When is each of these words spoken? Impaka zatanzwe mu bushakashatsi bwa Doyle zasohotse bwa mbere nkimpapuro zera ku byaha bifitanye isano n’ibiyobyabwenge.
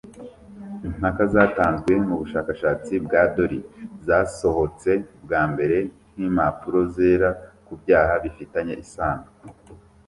Impaka 0.87 1.23
zatanzwe 1.33 1.91
mu 2.07 2.15
bushakashatsi 2.21 2.93
bwa 3.05 3.21
Doyle 3.35 3.59
zasohotse 4.07 4.91
bwa 5.23 5.41
mbere 5.51 5.77
nkimpapuro 6.13 6.79
zera 6.95 7.29
ku 7.65 7.73
byaha 7.81 8.13
bifitanye 8.23 8.73
isano 8.83 9.23
n’ibiyobyabwenge. 9.29 9.89